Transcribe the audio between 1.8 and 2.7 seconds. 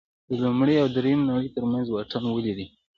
واټن ولې دی.